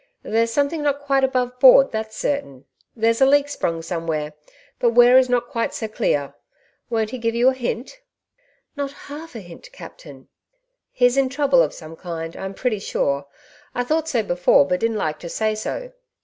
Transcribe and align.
"There's 0.23 0.49
something 0.51 0.81
not 0.81 0.99
quite 0.99 1.23
above 1.23 1.59
board, 1.59 1.91
that's 1.91 2.17
certain; 2.17 2.65
there's 2.95 3.21
a 3.21 3.25
leak 3.27 3.47
sprung 3.49 3.83
somewhere, 3.83 4.33
but 4.79 4.93
where 4.95 5.15
is 5.15 5.29
not 5.29 5.47
quite 5.47 5.75
so 5.75 5.87
clear; 5.87 6.33
won't 6.89 7.11
he 7.11 7.19
give 7.19 7.35
you 7.35 7.49
a 7.49 7.53
hint?''" 7.53 7.99
Not 8.75 8.91
half 9.13 9.35
a 9.35 9.39
hint, 9.41 9.71
captain."" 9.71 10.27
He's 10.91 11.17
in 11.17 11.29
trouble 11.29 11.61
of 11.61 11.71
some 11.75 11.95
kind, 11.95 12.35
I'm 12.35 12.55
pretty 12.55 12.79
sure. 12.79 13.27
I 13.75 13.83
thought 13.83 14.07
so 14.09 14.23
before, 14.23 14.65
but 14.65 14.79
didn't 14.79 14.97
like 14.97 15.19
to 15.19 15.29
say 15.29 15.53
so. 15.53 15.91